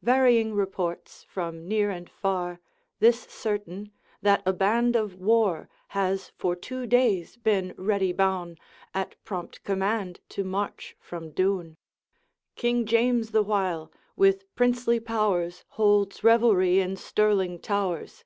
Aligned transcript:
'Varying 0.00 0.54
reports 0.54 1.22
from 1.22 1.68
near 1.68 1.90
and 1.90 2.08
far; 2.08 2.60
This 2.98 3.20
certain, 3.28 3.92
that 4.22 4.42
a 4.46 4.52
band 4.54 4.96
of 4.96 5.16
war 5.16 5.68
Has 5.88 6.32
for 6.38 6.56
two 6.56 6.86
days 6.86 7.36
been 7.36 7.74
ready 7.76 8.10
boune, 8.14 8.56
At 8.94 9.22
prompt 9.26 9.62
command 9.64 10.20
to 10.30 10.44
march 10.44 10.96
from 10.98 11.30
Doune; 11.32 11.76
King 12.56 12.86
James 12.86 13.32
the 13.32 13.42
while, 13.42 13.92
with 14.16 14.46
princely 14.54 14.98
powers, 14.98 15.66
Holds 15.68 16.24
revelry 16.24 16.80
in 16.80 16.96
Stirling 16.96 17.58
towers. 17.58 18.24